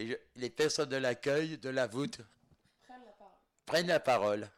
[0.00, 2.22] Et les personnes de l'accueil, de la voûte,
[3.66, 4.48] prennent la parole.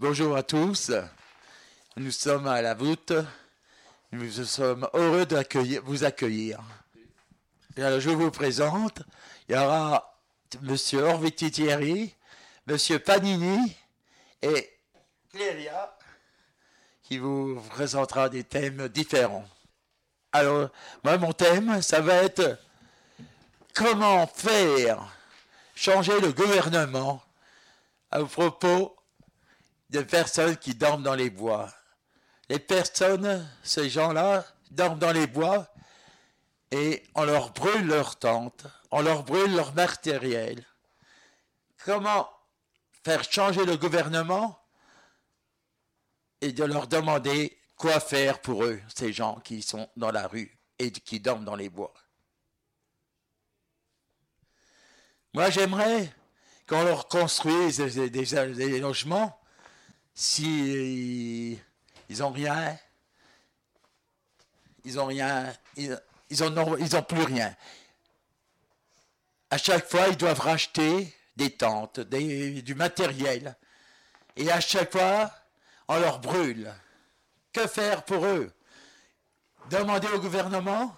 [0.00, 0.90] Bonjour à tous.
[1.96, 3.12] Nous sommes à la voûte.
[4.10, 6.60] Nous sommes heureux de vous accueillir.
[7.76, 9.02] alors, je vous présente.
[9.48, 10.20] Il y aura
[10.60, 10.76] M.
[11.00, 12.16] Orviti Thierry,
[12.66, 12.98] M.
[12.98, 13.76] Panini
[14.42, 14.76] et
[15.30, 15.96] Cléria
[17.04, 19.48] qui vous présentera des thèmes différents.
[20.32, 20.70] Alors,
[21.04, 22.58] moi, mon thème, ça va être
[23.78, 25.06] comment faire
[25.76, 27.22] changer le gouvernement
[28.10, 28.96] à propos
[29.88, 31.72] des personnes qui dorment dans les bois.
[32.48, 35.68] Les personnes, ces gens-là, dorment dans les bois
[36.72, 40.66] et on leur brûle leur tente, on leur brûle leur matériel.
[41.84, 42.28] Comment
[43.04, 44.58] faire changer le gouvernement
[46.40, 50.58] et de leur demander quoi faire pour eux, ces gens qui sont dans la rue
[50.80, 51.94] et qui dorment dans les bois?
[55.38, 56.12] Moi, j'aimerais
[56.66, 59.40] qu'on leur construise des, logements
[60.12, 61.56] si
[62.10, 62.76] n'ont rien.
[64.84, 65.54] Ils n'ont rien.
[65.76, 65.96] Ils,
[66.40, 67.54] n'ont ont plus rien.
[69.48, 73.56] À chaque fois, ils doivent racheter des tentes, du matériel.
[74.34, 75.30] Et à chaque fois,
[75.86, 76.74] on leur brûle.
[77.52, 78.52] Que faire pour eux?
[79.70, 80.96] Demander au gouvernement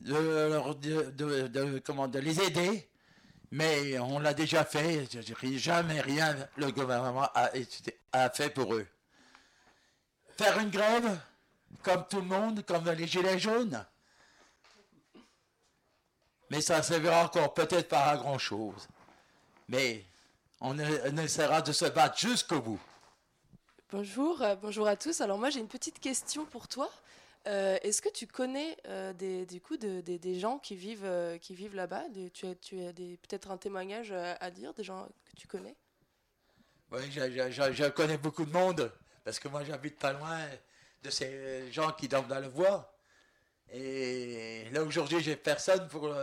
[0.00, 2.88] de les aider,
[3.52, 5.06] mais on l'a déjà fait,
[5.58, 8.86] jamais rien le gouvernement a, fait pour eux.
[10.38, 11.20] Faire une grève,
[11.82, 13.84] comme tout le monde, comme les Gilets jaunes,
[16.48, 18.88] mais ça ne servira encore peut-être pas à grand-chose.
[19.68, 20.02] Mais
[20.60, 22.80] on, on essaiera de se battre jusqu'au bout.
[23.90, 25.20] Bonjour, euh, bonjour à tous.
[25.20, 26.90] Alors moi j'ai une petite question pour toi.
[27.46, 31.74] Euh, est-ce que tu connais euh, des, du coup des gens qui vivent, qui vivent
[31.74, 32.04] là-bas?
[32.32, 35.76] Tu as, tu as peut-être un témoignage à, dire, des gens que tu connais?
[36.90, 38.92] Oui, je, connais beaucoup de monde,
[39.24, 40.38] parce que moi j'habite pas loin
[41.02, 42.94] de ces gens qui dorment dans le bois.
[43.72, 46.14] Et là aujourd'hui j'ai personne pour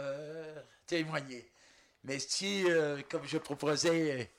[0.86, 1.52] témoigner.
[2.04, 2.66] Mais si,
[3.10, 4.30] comme je proposais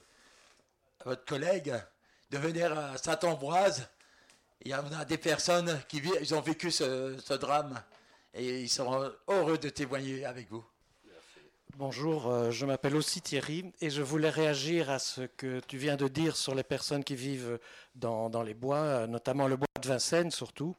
[1.01, 1.75] à votre collègue,
[2.31, 3.89] de venir à Saint-Ambroise.
[4.63, 7.83] Il y a des personnes qui ils ont vécu ce, drame
[8.35, 10.63] et ils seront heureux de témoigner avec vous.
[11.77, 15.97] Bonjour, euh, je m'appelle aussi Thierry et je voulais réagir à ce que tu viens
[15.97, 17.59] de dire sur les personnes qui vivent
[17.95, 20.77] dans, dans les bois, notamment le bois de Vincennes surtout.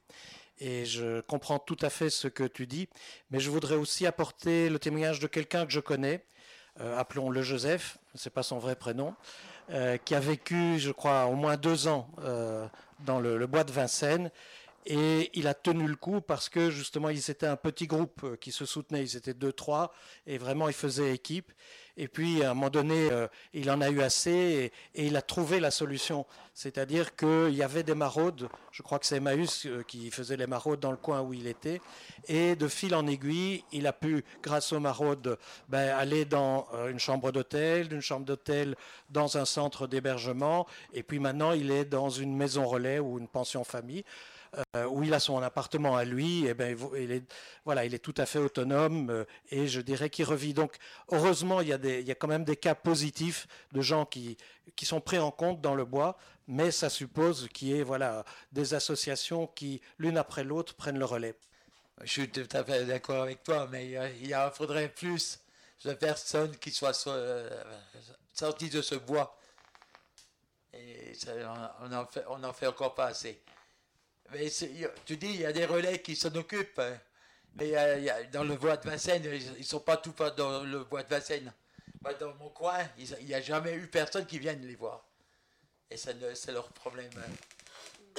[0.60, 2.88] Et je comprends tout à fait ce que tu dis,
[3.32, 6.24] mais je voudrais aussi apporter le témoignage de quelqu'un que je connais,
[6.80, 9.14] euh, appelons-le Joseph, ce n'est pas son vrai prénom,
[9.72, 12.68] euh, qui a vécu, je crois, au moins deux ans euh,
[13.06, 14.32] dans le, bois de Vincennes.
[14.86, 18.36] Et il a tenu le coup parce que justement, ils étaient un petit groupe euh,
[18.36, 19.04] qui se soutenait.
[19.04, 19.94] Ils étaient deux, trois,
[20.26, 21.52] et vraiment, ils faisaient équipe.
[21.98, 25.22] Et puis, à un moment donné, euh, il en a eu assez et, il a
[25.22, 26.26] trouvé la solution.
[26.56, 28.50] C'est-à-dire qu'il y avait des maraudes.
[28.72, 31.46] Je crois que c'est Emmaüs euh, qui faisait les maraudes dans le coin où il
[31.48, 31.80] était.
[32.28, 35.38] Et de fil en aiguille, il a pu, grâce aux maraudes,
[35.68, 38.76] ben, aller dans une chambre d'hôtel, d'une chambre d'hôtel
[39.10, 40.66] dans un centre d'hébergement.
[40.94, 44.04] Et puis maintenant, il est dans une maison relais ou une pension famille.
[44.76, 47.24] Euh, où il a son appartement à lui, et eh ben, il, est,
[47.64, 50.54] voilà, il est tout à fait autonome euh, et je dirais qu'il revit.
[50.54, 50.76] Donc,
[51.10, 54.06] heureusement, il y, a des, il y a quand même des cas positifs de gens
[54.06, 54.36] qui,
[54.76, 56.18] qui sont pris en compte dans le bois,
[56.48, 61.06] mais ça suppose qu'il y ait voilà, des associations qui, l'une après l'autre, prennent le
[61.06, 61.36] relais.
[62.02, 63.92] Je suis tout à fait d'accord avec toi, mais
[64.22, 65.40] il faudrait plus
[65.86, 67.50] de personnes qui soient euh,
[68.34, 69.40] sorties de ce bois.
[70.74, 71.14] Et
[71.80, 73.42] on n'en fait, en fait encore pas assez.
[74.32, 74.50] Mais
[75.06, 76.80] tu dis, il y a des relais qui s'en occupent.
[76.80, 76.98] Hein.
[77.56, 77.74] Mais
[78.32, 81.10] dans le bois de Vincennes, ils ne sont pas tout pas dans le bois de
[81.10, 81.52] Vincennes.
[82.20, 85.04] dans mon coin, il n'y a jamais eu personne qui vienne les voir.
[85.90, 87.12] Et c'est leur problème.
[87.18, 87.32] Hein.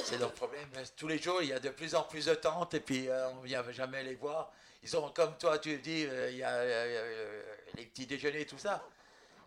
[0.04, 0.68] C'est leur problème.
[0.96, 3.30] Tous les jours, il y a de plus en plus de tentes et puis euh,
[3.30, 4.52] on ne vient jamais les voir.
[4.82, 7.42] Ils ont, comme toi, tu dis, euh, il y a euh,
[7.76, 8.84] les petits déjeuners, tout ça.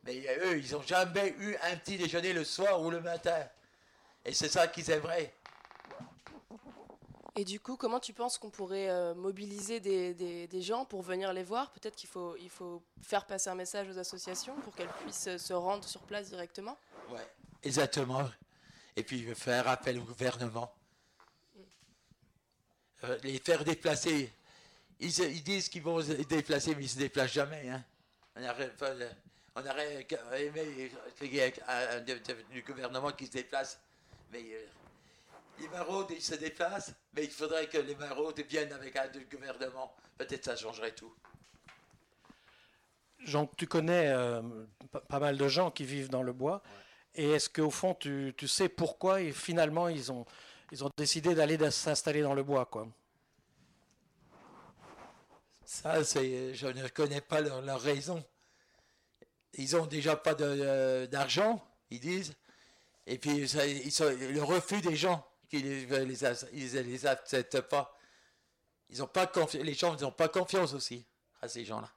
[0.03, 3.47] Mais eux, ils n'ont jamais eu un petit déjeuner le soir ou le matin.
[4.23, 5.33] Et c'est ça qu'ils aimeraient.
[7.37, 11.33] Et du coup, comment tu penses qu'on pourrait euh, mobiliser des, des, gens pour venir
[11.33, 11.71] les voir?
[11.71, 15.37] Peut-être qu'il faut, il faut faire passer un message aux associations pour qu'elles puissent euh,
[15.37, 16.77] se rendre sur place directement?
[17.09, 17.19] Oui,
[17.61, 18.29] exactement.
[18.95, 20.73] Et puis faire appel au gouvernement.
[21.55, 21.59] Mm.
[23.03, 24.31] Euh, les faire déplacer.
[25.01, 27.67] Ils, ils disent qu'ils vont se déplacer, mais ils ne se déplacent jamais.
[27.67, 27.83] Hein.
[28.37, 28.71] On aurait,
[29.55, 30.89] on aurait aimé
[32.49, 33.77] du gouvernement qui se déplace.
[34.31, 34.41] Mais
[35.59, 39.95] les maraudes, ils se déplacent, mais il faudrait que les maraudes viennent avec un gouvernement.
[40.17, 41.13] Peut-être ça changerait tout.
[43.19, 44.41] Jean, tu connais euh,
[45.07, 46.61] pas mal de gens qui vivent dans le bois.
[47.15, 50.25] Et est-ce qu'au fond, tu, tu, sais pourquoi et finalement ils ont,
[50.71, 52.87] ils ont décidé d'aller s'installer dans le bois quoi?
[55.63, 58.23] Ça, je ne connais pas leur, leur, raison.
[59.53, 62.35] Ils ont déjà pas d'argent, ils disent.
[63.07, 65.25] Et puis ça, ils sont, le refus des gens
[65.61, 67.97] qui les, les, acceptent pas.
[68.89, 71.05] Ils ont pas les gens n'ont pas confiance aussi
[71.41, 71.91] à ces gens-là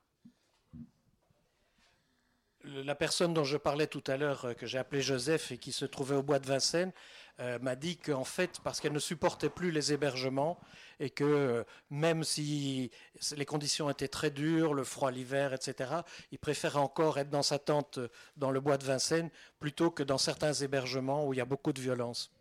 [2.65, 5.73] la personne dont je parlais tout à l'heure, euh, que j'ai appelé Joseph et qui
[5.73, 6.93] se trouvait au bois de Vincennes,
[7.41, 10.59] euh, m'a dit qu'en fait, parce qu'elle ne supportait plus les hébergements
[10.99, 12.91] et que euh, même si
[13.37, 15.93] les conditions étaient très dures, le froid l'hiver, etc.,
[16.33, 18.01] il préférait encore être dans sa tente
[18.37, 19.31] dans le bois de Vincennes
[19.61, 22.33] plutôt que dans certains hébergements où il y a beaucoup de violence.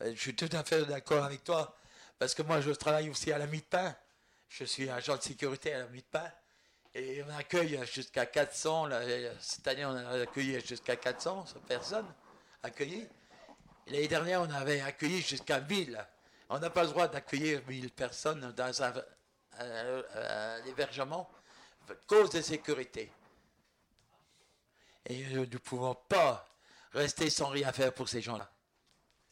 [0.00, 1.76] Je suis tout à fait d'accord avec toi,
[2.18, 3.94] parce que moi je travaille aussi à la mi-pain.
[4.48, 6.30] Je suis agent de sécurité à la mi-pain.
[6.94, 8.88] Et on accueille jusqu'à 400.
[9.40, 12.06] cette année, on a accueilli jusqu'à 400 personnes
[12.62, 13.06] accueillies.
[13.88, 16.04] L'année dernière, on avait accueilli jusqu'à 1000.
[16.48, 18.92] On n'a pas le droit d'accueillir 1000 personnes dans un,
[20.66, 21.30] hébergement
[22.06, 23.12] cause de sécurité.
[25.06, 26.46] Et nous ne pouvons pas
[26.92, 28.50] rester sans rien faire pour ces gens-là.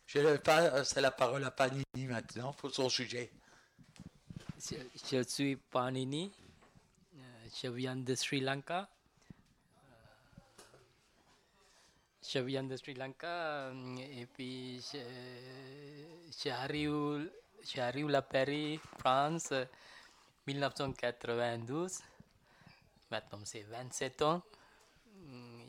[0.06, 3.30] Je passe la parole à Panini maintenant pour son sujet.
[4.56, 6.30] Je, suis Panini.
[7.62, 8.88] je viens de Sri Lanka.
[12.22, 14.80] Je viens de Sri Lanka et puis
[16.44, 17.30] j'arrive,
[17.62, 19.52] j'arrive à Paris, France,
[20.46, 21.98] 1992.
[23.10, 24.42] Maintenant, c'est 27 ans.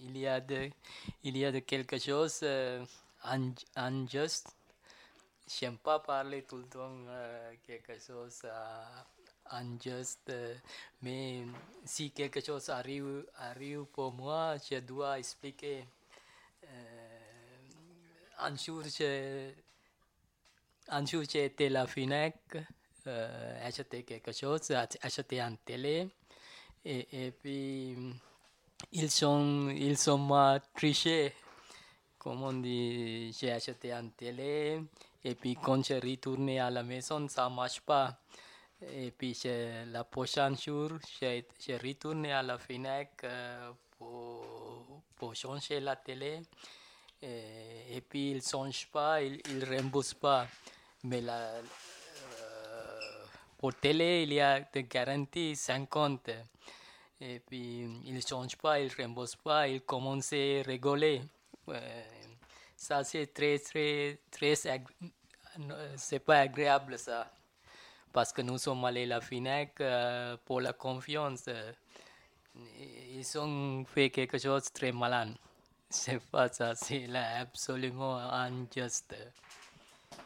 [0.01, 0.69] Il y a de,
[1.23, 2.85] il y a de quelque chose euh,
[3.23, 4.55] injuste.
[5.47, 8.41] J'aime pas parler tout le temps euh, quelque chose.
[8.43, 8.83] Euh,
[9.49, 10.31] unjust,
[11.01, 11.45] mais
[11.85, 15.85] si quelque chose arrive, arrive pour moi, je dois expliquer.
[18.39, 18.83] un jour,
[20.89, 22.35] un jour j'étais à la FINEC,
[23.07, 26.09] euh, acheter quelque chose, acheter un télé,
[26.83, 27.95] et, et puis
[28.91, 31.33] ils sont, ils sont m'a triché.
[32.27, 34.81] Comme on dit, j'ai acheté un télé,
[35.23, 38.19] et puis quand je retourné à la maison, ça ne marche pas.
[38.81, 39.33] Et puis
[39.89, 40.89] la prochaine jour,
[41.21, 46.41] j'ai retourné à la FINEC euh, pour, pour, changer la télé.
[47.21, 50.47] Et, puis ils ne changent pas, ils ne remboursent pas.
[51.05, 51.53] Mais la,
[53.57, 56.29] pour télé, il y a de garantie 50.
[57.21, 61.21] Et puis ils ne changent pas, ils ne remboursent pas, ils commencent à rigoler.
[61.69, 62.03] Euh,
[62.75, 64.55] ça, c'est très, très, très.
[65.95, 67.31] C'est pas agréable ça
[68.17, 71.47] parce que nous sommes allés à la FINEC euh, pour la confiance.
[72.55, 75.33] Ils ont fait quelque chose de très malin.
[75.89, 79.15] C'est pas ça, c'est absolument injuste.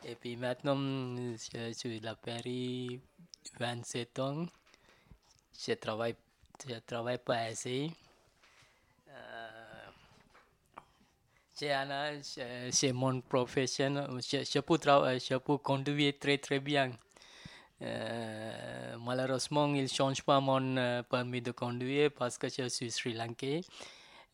[0.06, 3.00] Et puis maintenant, je suis à Paris
[3.60, 4.46] 27 ans.
[5.60, 6.16] Je travaille,
[6.68, 7.92] je travaille pas assez.
[9.10, 9.92] Euh,
[11.54, 14.08] c'est mon profession.
[14.20, 16.92] Je, je, peux je peux conduire très très bien.
[17.82, 22.92] Euh, malheureusement, il ne change pas mon euh, permis de conduire parce que je suis
[22.92, 23.62] Sri Lankais.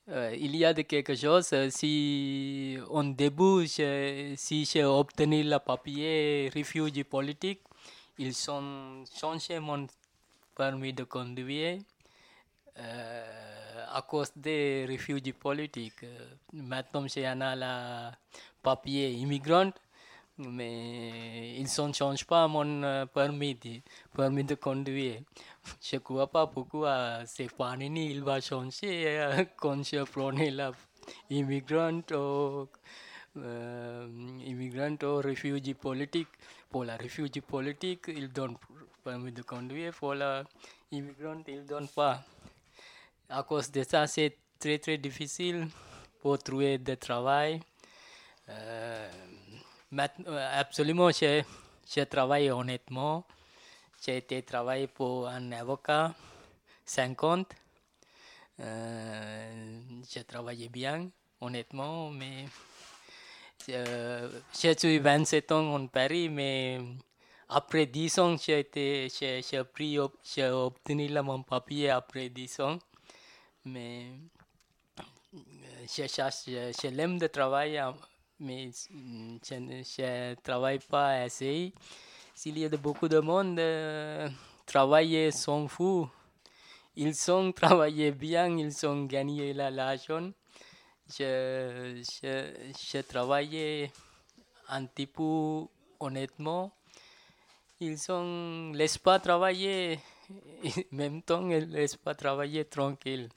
[0.09, 6.49] Euh, il y a de quelque chose, si on début, si j'ai obtenu le papier
[6.53, 7.61] réfugié politique,
[8.17, 9.87] ils ont changé mon
[10.55, 11.79] permis de conduire
[13.91, 16.05] à cause des réfugiés politiques.
[16.53, 18.11] Maintenant, j'ai un
[18.61, 19.71] papier immigrant
[20.37, 23.81] mais ils ne changent pas mon euh, permis, de,
[24.15, 25.21] permis de conduire.
[25.81, 30.53] Je ne crois pas pourquoi c'est Panini, il va changer euh, quand je prenais
[31.29, 32.67] l'immigrant ou,
[33.37, 34.07] euh,
[34.45, 36.27] immigrant ou réfugié politique.
[36.69, 38.55] Pour la réfugié politique, il donne
[39.03, 39.93] permis de conduire.
[39.93, 42.23] Pour l'immigrant, il ne donne pas.
[43.29, 45.67] À cause de ça, c'est très très difficile
[46.21, 47.59] pour trouver du travail.
[48.47, 49.09] Euh,
[49.93, 51.43] euh, absolument, je,
[51.93, 53.25] je travaille honnêtement.
[54.05, 56.13] J'ai été travailler pour un avocat
[56.85, 57.53] 50.
[58.61, 59.79] Euh,
[60.09, 61.09] j'ai travaillé bien,
[61.41, 62.45] honnêtement, mais
[63.67, 66.79] j'ai eu 27 ans en Paris, mais
[67.49, 72.79] après 10 ans, j'ai, pris, j'ai obtenu mon papier après 10 ans.
[73.67, 74.11] Mais
[75.87, 77.91] je, je, je l'aime de travailler
[78.39, 81.73] mais je ne travaille pas assez.
[82.35, 84.29] S'il y a beaucoup de monde, euh,
[84.65, 86.07] travailler s'en fout.
[86.95, 90.31] ils ont travaillé bien, ils ont gagné la l'argent.
[91.09, 93.91] Je, je, je travaillais
[94.69, 95.65] un petit peu
[95.99, 96.71] honnêtement.
[97.79, 99.99] Ils ont laissent pas travailler,
[100.65, 103.29] en même temps ils laissent pas travailler tranquille.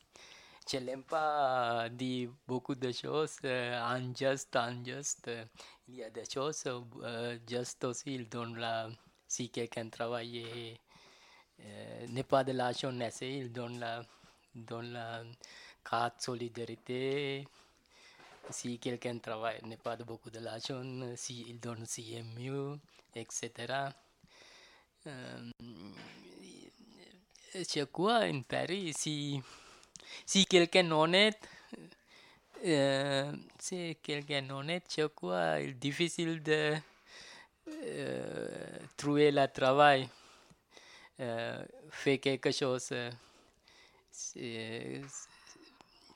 [0.66, 5.28] Je n'aime pas dire beaucoup de choses, euh, unjust, unjust.
[5.28, 5.44] euh,
[5.88, 6.64] Il y a des choses
[7.02, 8.88] euh, justes aussi, ils donnent la,
[9.26, 10.78] si quelqu'un travaille
[11.60, 14.02] euh, n'est pas de l'argent assez, ils donnent la,
[14.54, 15.22] donnent la
[15.84, 17.46] carte solidarité.
[18.50, 20.82] Si quelqu'un travaille, n'est pas de beaucoup de l'argent,
[21.16, 22.76] si il donne CMU,
[23.14, 23.92] etc.
[25.06, 25.50] Euh,
[27.54, 29.40] je en Paris, si,
[30.26, 31.48] si quelqu'un honnête,
[32.64, 36.74] euh, c'est quelqu'un honnête, je crois, il est difficile de
[37.68, 40.08] euh, trouver le travail,
[41.20, 42.92] euh, faire quelque chose.
[44.10, 45.02] C'est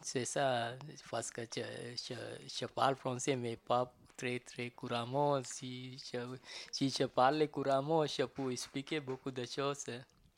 [0.03, 0.77] c'est ça,
[1.11, 1.63] parce que je,
[1.97, 2.15] je,
[2.47, 5.43] je parle français, mais pas très très couramment.
[5.43, 6.19] Si je,
[6.71, 9.87] si je parle couramment, je peux expliquer beaucoup de choses.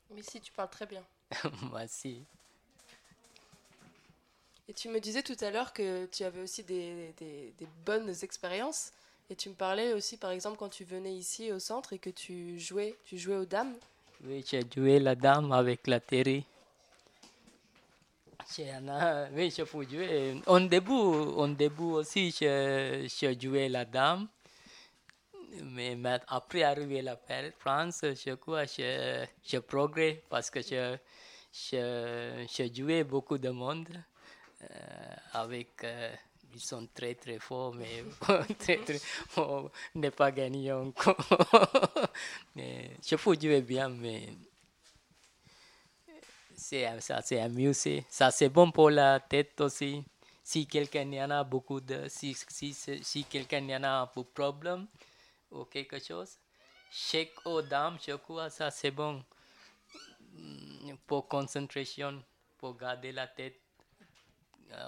[0.09, 1.03] Mais si, tu parles très bien.
[1.73, 2.25] Merci.
[4.69, 7.13] Et tu me disais tout à l'heure que tu avais aussi des,
[7.85, 8.91] bonnes expériences.
[9.29, 12.09] Et tu me parlais aussi, par exemple, quand tu venais ici au centre et que
[12.09, 13.75] tu jouais, tu jouais aux dames.
[14.25, 15.99] Oui, j'ai joué la dame avec la
[18.59, 20.41] euh, oui, je peux jouer.
[20.47, 24.27] En début, en début aussi, je, je jouais la dame.
[25.63, 27.17] Mais ma- après arriver à la
[27.57, 30.97] France, je crois que je, je progresse parce que je,
[31.51, 33.87] je, je jouais beaucoup de monde
[35.33, 35.83] avec.
[35.83, 36.15] euh,
[36.53, 38.03] ils sont très très forts, mais
[38.59, 38.99] très, très,
[39.37, 41.17] on n'est pas gagné encore.
[42.55, 44.29] je peux jouer bien, mais
[46.55, 48.05] c'est ça, c'est amusé.
[48.09, 50.03] Ça, c'est bon pour la tête aussi.
[50.43, 52.07] Si quelqu'un y en a beaucoup de.
[52.07, 54.87] Si, si, si, quelqu'un y en a un problème
[55.51, 56.37] ou quelque chose,
[56.91, 59.23] chèque aux dames, je crois, ça c'est bon.
[60.33, 62.23] Mm, Pour concentration,
[62.57, 63.66] pour garder la tête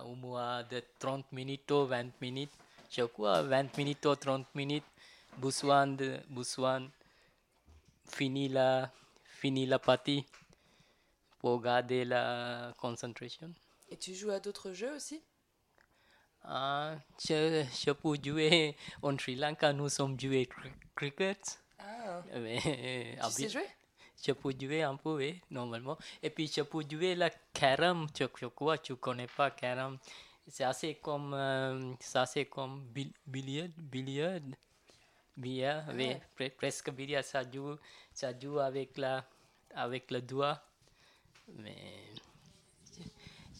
[0.05, 2.51] au moins de 30 minutes ou 20 minutes.
[2.91, 4.83] Je crois 20 minutes ou 30 minutes,
[5.87, 6.89] de besoin
[8.07, 8.91] finir la,
[9.39, 10.25] finir la partie
[11.39, 13.53] pour garder la concentration.
[13.89, 15.21] Et tu joues à d'autres jeux aussi?
[16.43, 16.95] Ah,
[17.27, 21.59] je, je peux jouer en Sri Lanka, nous sommes joués cri- cricket.
[21.79, 22.59] Ah, Mais,
[23.25, 23.67] tu sais jouer?
[24.25, 25.97] Je peux jouer un peu, oui, normalement.
[26.21, 28.07] Et puis, je peux jouer la carom.
[28.17, 29.97] Je, je crois tu connais pas carom.
[30.47, 33.69] C'est assez comme, euh, c'est assez comme bil- billard.
[35.37, 35.83] Billard.
[35.93, 36.15] Oui.
[36.37, 37.23] pre- presque billard.
[37.23, 37.77] Ça joue,
[38.13, 39.23] ça joue avec, la,
[39.75, 40.61] avec le doigt.
[41.55, 41.75] Mais
[42.97, 43.03] je,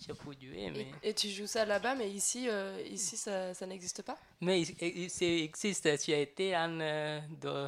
[0.08, 0.88] je peux jouer, et, mais...
[1.02, 4.18] et tu joues ça là-bas, mais ici, euh, ici ça, ça n'existe pas?
[4.42, 5.88] Mais il, il- c'est existe.
[6.06, 6.80] J'ai été en.
[6.82, 7.68] euh, de,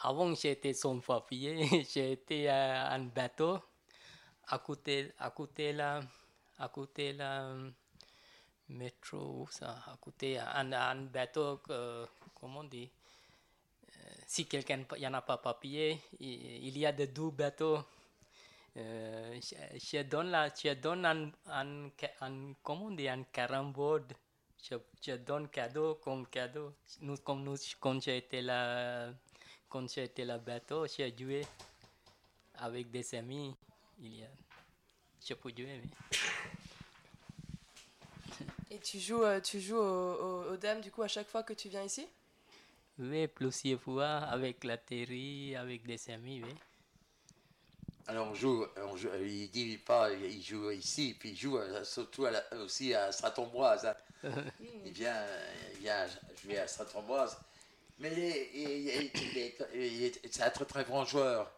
[0.00, 1.84] avant, j'étais son papier.
[1.96, 3.58] Été à un bateau
[4.48, 6.00] à côté, à côté la,
[6.58, 7.70] à côté euh,
[8.68, 11.60] métro, où ça, à côté un, un bateau,
[12.34, 12.90] comment on dit,
[13.98, 17.78] Euh, si quelqu'un n'y en a pas papier, il, y a de deux bateaux.
[18.76, 21.88] Euh, je, je donne un, un,
[22.20, 24.12] un, comment on dit, un caramboard.
[24.62, 24.76] Je,
[25.06, 26.74] je donne cadeau comme cadeau.
[27.00, 29.12] Nous, comme nous, quand j'étais là,
[29.72, 31.46] quand j'étais là bateau, j'ai joué
[32.58, 33.54] avec des amis.
[34.02, 34.26] Il y a,
[35.26, 36.16] je peux jouer, mais
[38.70, 41.42] Et tu joues, euh, tu joues aux, aux- aux dames, du coup, à chaque fois
[41.42, 42.06] que tu viens ici?
[42.98, 46.54] Oui, plusieurs fois avec la théorie, avec des amis, oui.
[48.08, 51.84] Alors on joue, on joue, il dit pas, il joue ici, puis il joue euh,
[51.84, 53.86] surtout à la- aussi à Stratomboise.
[53.86, 53.94] hein.
[54.84, 55.24] il vient,
[55.74, 56.06] il vient
[56.42, 57.36] jouer à Stratomboise.
[58.02, 61.50] Mais il est, il est- il est- il est- c'est un très très grand joueur.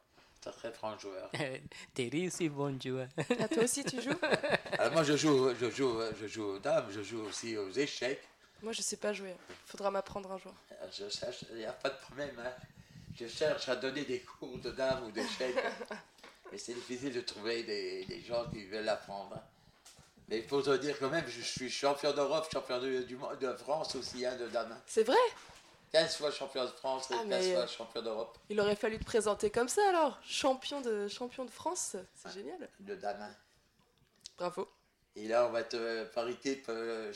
[0.43, 1.31] Très très grand joueur.
[1.95, 3.09] Thierry aussi bon joueur.
[3.41, 4.11] Ah, toi aussi, tu joues?
[4.79, 8.23] Alors moi je joue, je joue, je joue aux dames, je joue aussi aux échecs.
[8.63, 9.35] Moi, je sais pas jouer.
[9.67, 10.55] Faudra m'apprendre un jour.
[10.93, 12.35] Je cherche, il n'y a pas de problème.
[12.39, 12.53] hein.
[13.19, 15.57] Je cherche à donner des cours de dames ou d'échecs.
[16.53, 19.39] Mais c'est difficile de trouver des, des gens qui veulent apprendre.
[20.29, 23.53] Mais il faut te dire quand même, je suis champion d'Europe, champion de, du de
[23.55, 24.79] France aussi, hein, de dames.
[24.87, 25.17] C'est vrai?
[25.95, 28.99] 15 fois champion de France et Ah, 15 mais- fois champion d'Europe Il aurait fallu
[28.99, 32.69] te présenter comme ça alors Champion de, champion de France C'est génial.
[32.81, 33.23] de dames.
[33.23, 33.35] hein.
[34.37, 34.69] Bravo.
[35.15, 37.13] Et là, on va être euh, par équipe, euh,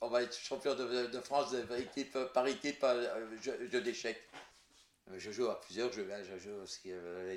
[0.00, 3.68] on va être champion de, de France de par équipe, euh, par équipe euh, jeu,
[3.68, 4.22] jeu d'échecs.
[5.10, 7.36] Euh, Je joue à plusieurs jeux, hein, je joue aussi, euh,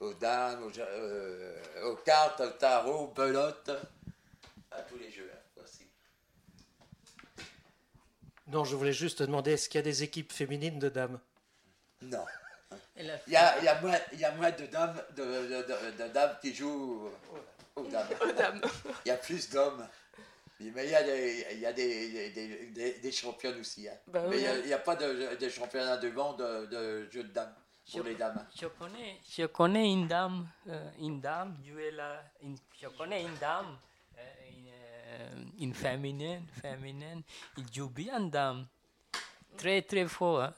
[0.00, 1.54] aux dames, aux, euh,
[1.84, 3.70] aux cartes, au tarot, aux pelotes,
[4.72, 5.30] à tous les jeux.
[5.32, 5.62] hein.
[8.48, 11.18] Non, je voulais juste te demander, est-ce qu'il y a des équipes féminines de dames?
[12.02, 12.24] Non.
[12.96, 15.62] Il y a, il y a moins, il y a moins de, dames, de, de-
[15.66, 17.08] de- de dames qui jouent
[17.74, 18.08] aux dames.
[18.22, 18.60] Aux dames.
[19.04, 19.86] Il y a plus d'hommes.
[20.58, 23.88] Mais il y a des, il y a des, des, des- des championnes aussi.
[23.88, 23.92] hein.
[24.06, 27.24] Bah Mais oui, il n'y a, pas de, de championnat de monde de, de jeux
[27.24, 27.54] de dames
[27.90, 28.46] pour Je- les dames.
[28.58, 33.36] Je connais, je connais une dame, euh, une dame, jouer la, une- je connais une
[33.36, 33.95] dame, euh,
[35.58, 37.22] une, euh, féminine, féminine,
[37.56, 38.66] il joue bien dame,
[39.56, 40.42] très très fort.
[40.42, 40.54] hein.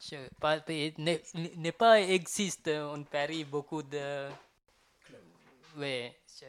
[0.00, 0.60] Je, pas,
[1.56, 4.28] n'est pas existe en Paris beaucoup de,
[5.76, 6.46] oui, je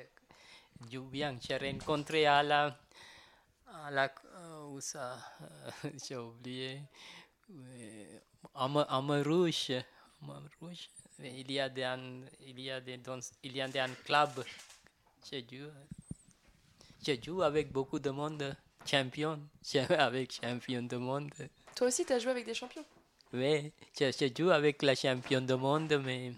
[0.92, 1.38] joue bien.
[1.42, 2.78] J'ai rencontré à la,
[3.86, 5.18] à la, euh, où ça,
[6.08, 6.82] j'ai oublié,
[7.50, 8.06] oui,
[8.56, 9.72] Amerouche.
[10.22, 10.90] Amerouche.
[11.20, 11.88] Il y a des,
[12.42, 14.44] il y a des, dans- il y a des un club.
[15.32, 15.72] Je joue,
[17.06, 19.40] je joue avec beaucoup de monde, champion,
[19.90, 21.32] avec champion du monde.
[21.76, 22.86] Toi aussi, tu as joué avec des champions?
[23.34, 26.32] Oui, je, je joue avec la championne du monde, mais,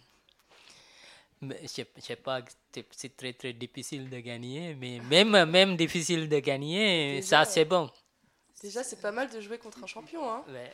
[1.42, 2.42] mais je je sais pas,
[2.74, 7.46] c'est- c'est très très difficile de gagner, mais même, même difficile de gagner, Déjà, ça
[7.46, 7.90] c'est bon.
[8.62, 10.30] Déjà, c'est pas mal de jouer contre un champion.
[10.30, 10.44] Hein.
[10.50, 10.72] Ouais.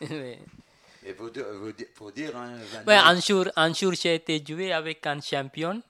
[0.10, 0.38] Ouais.
[1.04, 1.46] Et faut, dire-
[2.36, 5.80] hein, Ouais, un jour, un jour j'ai été joué avec un champion.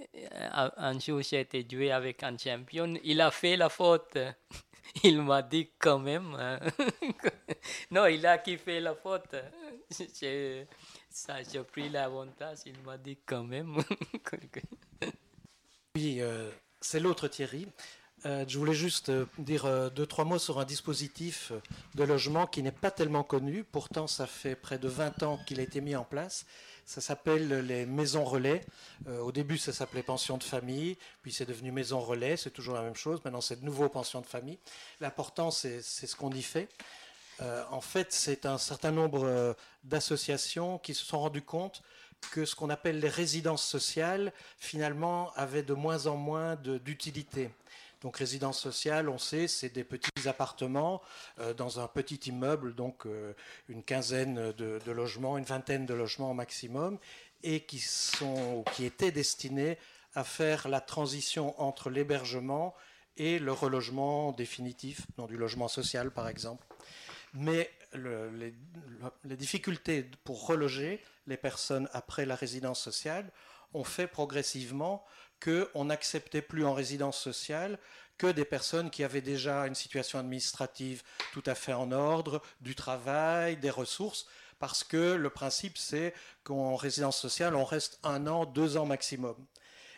[0.00, 2.94] Euh, Un jour été joué avec un champion.
[3.04, 4.18] Il a fait la faute.
[5.02, 6.34] Il m'a dit quand même.
[6.38, 6.60] hein.
[7.90, 9.34] non, il a qui fait la faute.
[10.20, 10.66] J'ai-
[11.10, 12.58] Ça, j'ai pris l'avantage.
[12.66, 13.76] Il m'a dit quand même.
[15.96, 17.66] Oui, euh, c'est l'autre Thierry.
[18.26, 21.60] Euh, je voulais juste euh, dire euh, deux, trois mots sur un dispositif euh,
[21.94, 23.64] de logement qui n'est pas tellement connu.
[23.64, 26.46] Pourtant, ça fait près de 20 ans qu'il a été mis en place.
[26.84, 28.60] Ça s'appelle les maisons relais.
[29.08, 32.74] Euh, au début, ça s'appelait pension de famille, puis c'est devenu maison relais, c'est toujours
[32.74, 33.20] la même chose.
[33.24, 34.58] Maintenant, c'est de nouveau pension de famille.
[35.00, 36.68] L'important, c'est ce qu'on y fait.
[37.40, 41.82] Euh, en fait, c'est un certain nombre euh, d'associations qui se sont rendues compte
[42.30, 47.50] que ce qu'on appelle les résidences sociales, finalement, avaient de moins en moins d'utilité.
[48.04, 51.00] Donc, résidence sociale, on sait, c'est des petits appartements
[51.40, 53.32] euh, dans un petit immeuble, donc euh,
[53.70, 56.98] une quinzaine de, logements, une vingtaine de logements au maximum,
[57.42, 59.78] et qui, sont, qui étaient destinés
[60.14, 62.74] à faire la transition entre l'hébergement
[63.16, 66.66] et le relogement définitif, dans du logement social par exemple.
[67.32, 73.30] Mais le- les, le- les difficultés pour reloger les personnes après la résidence sociale
[73.72, 75.04] ont fait progressivement
[75.42, 77.78] qu'on n'acceptait plus en résidence sociale
[78.18, 82.74] que des personnes qui avaient déjà une situation administrative tout à fait en ordre, du
[82.74, 84.26] travail, des ressources,
[84.58, 89.36] parce que le principe c'est qu'en résidence sociale, on reste un an, deux ans maximum.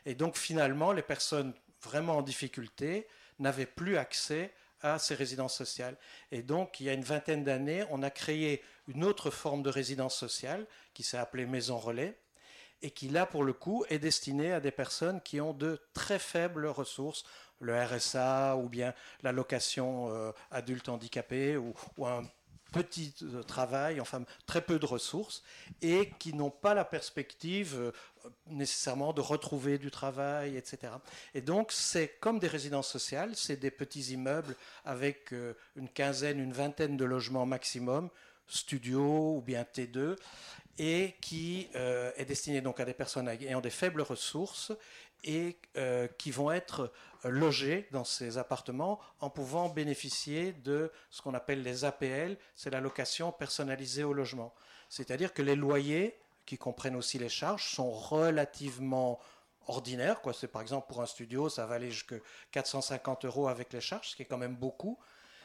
[0.07, 3.07] Et donc finalement, les personnes vraiment en difficulté
[3.39, 5.97] n'avaient plus accès à ces résidences sociales.
[6.31, 9.71] Et donc, il y a une vingtaine d'années, on a créé une autre forme de
[9.71, 12.19] résidence sociale qui s'est appelée Maison Relais
[12.83, 16.19] et qui, là, pour le coup, est destinée à des personnes qui ont de très
[16.19, 17.25] faibles ressources,
[17.61, 22.23] le RSA ou bien l'allocation euh, adulte handicapé ou, ou un
[22.73, 25.43] petit euh, travail, enfin très peu de ressources,
[25.83, 27.93] et qui n'ont pas la perspective euh,
[28.49, 30.93] nécessairement de retrouver du travail, etc.
[31.35, 36.39] Et donc, c'est comme des résidences sociales, c'est des petits immeubles avec euh, une quinzaine,
[36.39, 38.11] une vingtaine de logements maximum,
[38.47, 40.17] studio ou bien T2,
[40.79, 44.73] et qui euh, est destiné donc à des personnes ayant des faibles ressources
[45.25, 46.93] et euh, qui vont être
[47.25, 52.71] euh, logées dans ces appartements en pouvant bénéficier de ce qu'on appelle les APL, c'est
[52.71, 54.55] l'allocation personnalisée au logement.
[54.89, 59.19] C'est-à-dire que les loyers, qui comprennent aussi les charges, sont relativement
[59.67, 60.21] ordinaires.
[60.21, 60.33] Quoi.
[60.53, 62.17] Par exemple pour un studio, ça va aller jusqu'à
[62.53, 64.99] 450 euros avec les charges, ce qui est quand même beaucoup.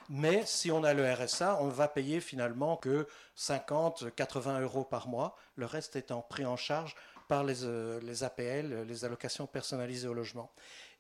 [0.10, 5.08] Mais si on a le RSA, on va payer finalement que 50, 80 euros par
[5.08, 6.96] mois, le reste étant pris en charge
[7.28, 10.52] par les, euh, les APL, les allocations personnalisées au logement.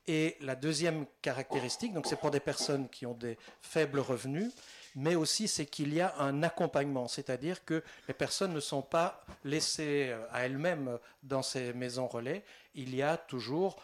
[0.08, 4.52] Et la deuxième caractéristique, donc c'est pour des personnes qui ont des faibles revenus,
[4.96, 9.24] mais aussi c'est qu'il y a un accompagnement, c'est-à-dire que les personnes ne sont pas
[9.44, 12.44] laissées euh, à elles-mêmes dans ces maisons relais.
[12.74, 13.82] Il y a toujours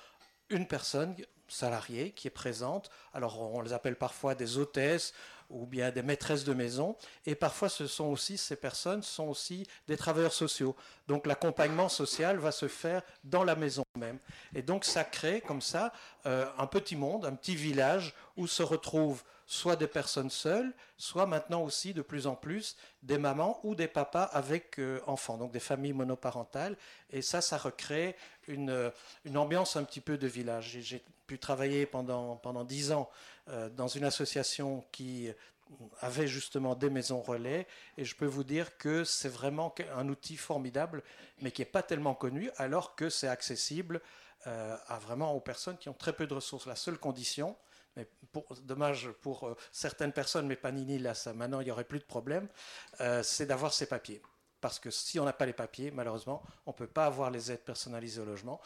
[0.49, 1.15] une personne
[1.47, 2.89] salariée qui est présente.
[3.13, 5.13] Alors on les appelle parfois des hôtesses
[5.49, 6.95] ou bien des maîtresses de maison.
[7.25, 10.75] Et parfois, ce sont aussi ces personnes sont aussi des travailleurs sociaux.
[11.07, 14.19] Donc l'accompagnement social va se faire dans la maison même.
[14.53, 15.93] Et donc ça crée comme ça
[16.25, 21.25] euh, un petit monde, un petit village où se retrouvent soit des personnes seules, soit
[21.25, 25.53] maintenant aussi de plus en plus des mamans ou des papas avec euh, enfants, donc
[25.53, 26.75] des familles monoparentales.
[27.09, 28.91] Et ça, ça recrée une,
[29.23, 30.77] une ambiance un petit peu de village.
[30.81, 33.09] J'ai pu travailler pendant, pendant 10 ans
[33.49, 35.29] euh, dans une association qui
[35.99, 40.37] avait justement des maisons relais et je peux vous dire que c'est vraiment un outil
[40.37, 41.03] formidable
[41.41, 44.01] mais qui n'est pas tellement connu alors que c'est accessible
[44.47, 46.67] euh, à vraiment aux personnes qui ont très peu de ressources.
[46.67, 47.57] La seule condition,
[47.97, 51.83] mais pour, dommage pour euh, certaines personnes, mais Panini, là, ça, maintenant, il n'y aurait
[51.83, 52.47] plus de problème,
[53.23, 54.21] c'est d'avoir ces papiers.
[54.61, 57.51] Parce que si on n'a pas les papiers, malheureusement, on ne peut pas avoir les
[57.51, 58.61] aides personnalisées au logement.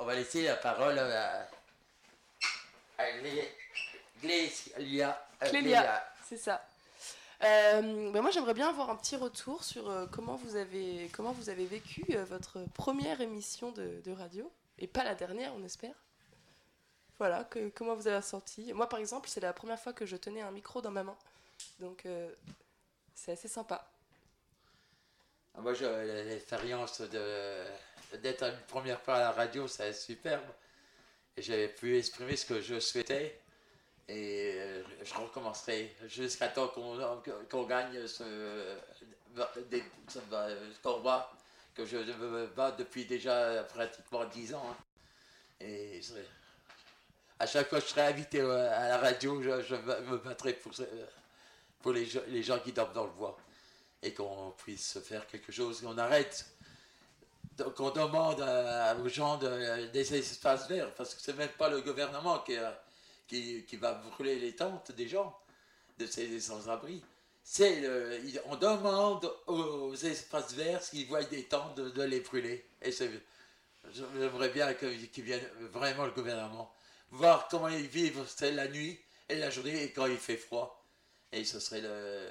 [0.00, 1.46] On va laisser la parole à,
[4.20, 5.26] Clélia.
[5.40, 6.66] Clélia, c'est ça.
[7.42, 11.32] Euh, ben moi, j'aimerais bien avoir un petit retour sur euh, comment, vous avez, comment
[11.32, 15.64] vous avez vécu euh, votre première émission de, de, radio, et pas la dernière, on
[15.64, 15.94] espère.
[17.18, 18.72] Voilà, que, comment vous avez senti.
[18.74, 21.16] Moi, par exemple, c'est la première fois que je tenais un micro dans ma main,
[21.78, 22.06] donc
[23.14, 23.86] c'est assez sympa.
[25.54, 30.44] Ah, moi, l'expérience d'être une première fois à la radio, c'est superbe
[31.36, 33.40] et j'avais pu exprimer ce que je souhaitais.
[34.08, 38.76] Et euh, je recommencerai jusqu'à temps qu'on gagne ce,
[40.82, 41.30] combat
[41.74, 44.66] que je me bats depuis déjà pratiquement 10 ans.
[44.68, 44.76] Hein.
[45.60, 46.00] Et
[47.38, 50.72] à chaque fois que je serai invité à la radio, je, me battrai pour,
[51.80, 53.38] pour les, les gens qui dorment dans le bois.
[54.02, 56.46] Et qu'on puisse faire quelque chose, qu'on arrête
[57.76, 58.40] qu'on demande
[59.04, 62.56] aux gens de, des espaces verts, parce que c'est même pas le gouvernement qui,
[63.28, 65.36] qui, qui, va brûler les tentes des gens,
[65.98, 67.02] de ces sans-abri.
[68.46, 72.64] On demande aux espaces verts, s'ils voient des tentes, de, les brûler.
[72.82, 76.72] Et j'aimerais bien qu'il vienne vraiment le gouvernement,
[77.10, 80.84] voir comment ils vivent la nuit et la journée et quand il fait froid.
[81.32, 82.28] Et ce serait le,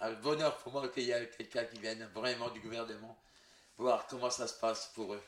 [0.00, 3.16] un bonheur pour moi qu'il y ait quelqu'un qui vienne vraiment du gouvernement
[3.78, 5.22] voir comment ça se passe pour eux.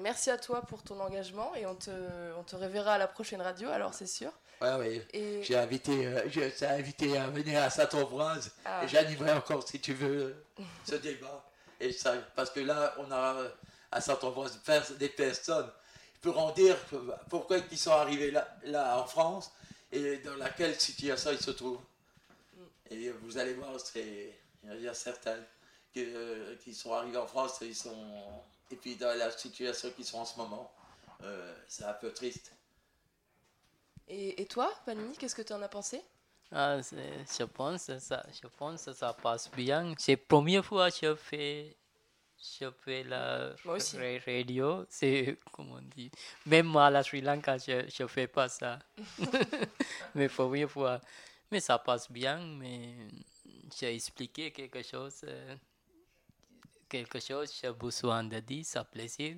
[0.00, 1.90] Merci à toi pour ton engagement et on te,
[2.36, 4.32] on te reverra à la prochaine radio, alors c'est sûr.
[4.60, 5.02] Oui, oui.
[5.12, 5.42] Et...
[5.42, 8.84] J'ai invité, euh, invité à venir à Saint-Ambroise ah.
[8.84, 10.44] et j'animerai encore, si tu veux,
[10.84, 11.44] ce débat.
[11.80, 13.36] Et ça, parce que là, on a
[13.90, 14.60] à Saint-Ambroise
[14.98, 15.70] des personnes
[16.20, 16.76] pour en dire
[17.28, 19.52] pourquoi ils sont arrivés là, là en France
[19.92, 21.80] et dans laquelle situation ils se trouvent.
[22.90, 25.44] Et vous allez voir, il y a certaines
[25.96, 30.18] euh, qui sont arrivés en France ils sont, et puis dans la situation qu'ils sont
[30.18, 30.72] en ce moment,
[31.22, 32.52] euh, c'est un peu triste.
[34.08, 36.02] Et, et toi, Panini, qu'est-ce que tu en as pensé?
[36.50, 39.94] Ah, je pense ça, je pense ça passe bien.
[39.98, 41.76] C'est la première fois que je fais,
[42.60, 43.54] je fais la
[44.26, 44.84] radio.
[44.88, 46.10] C'est, comment on dit,
[46.46, 48.78] même à la Sri Lanka, je ne fais pas ça.
[50.14, 51.00] mais première fois.
[51.54, 52.96] Mais ça passe bien, mais
[53.78, 55.20] j'ai expliqué quelque chose.
[55.22, 55.54] Euh,
[56.88, 59.36] quelque chose, j'ai besoin de dire, ça plaisir.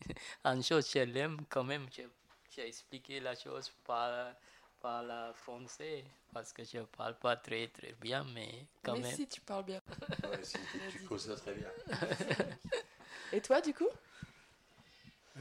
[0.46, 1.86] Une chose, je l'aime quand même.
[1.92, 4.32] J'ai expliqué la chose par,
[4.80, 9.00] par le français parce que je ne parle pas très très bien, mais quand mais
[9.02, 9.14] même.
[9.14, 9.82] si, tu parles bien.
[10.24, 10.56] ouais, si,
[10.90, 11.68] tu causes très bien.
[13.30, 13.90] Et toi, du coup?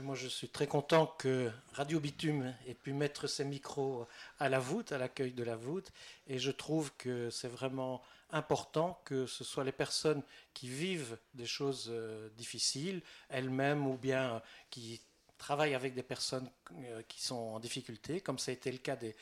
[0.01, 4.07] Moi, je suis très content que Radio Bitume ait pu mettre ses micros
[4.39, 5.91] à la voûte, à l'accueil de la voûte.
[6.27, 10.21] Et je trouve que c'est vraiment important que ce soit les personnes
[10.53, 15.01] qui vivent des choses euh, difficiles, elles-mêmes, ou bien qui
[15.37, 18.95] travaillent avec des personnes euh, qui sont en difficulté, comme ça a été le cas
[18.95, 19.15] des,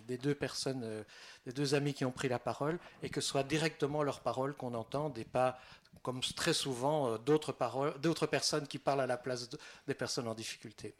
[0.00, 1.04] deux personnes, euh,
[1.46, 4.54] des deux amis qui ont pris la parole, et que ce soit directement leurs paroles
[4.54, 5.60] qu'on entende et pas,
[6.08, 9.46] comme très souvent, d'autres, paroles, d'autres personnes qui parlent à la place
[9.86, 10.94] des personnes en difficulté.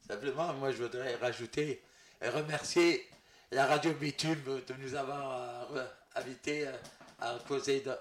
[0.00, 1.80] Simplement, moi je voudrais rajouter
[2.20, 3.08] et remercier
[3.52, 6.72] la radio Bitume de nous avoir euh, invités euh,
[7.20, 7.92] à causer, de,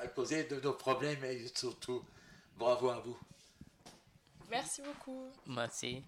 [0.00, 2.04] à causer de nos problèmes et surtout
[2.56, 3.18] bravo à vous.
[4.48, 5.26] Merci beaucoup.
[5.48, 6.04] Merci.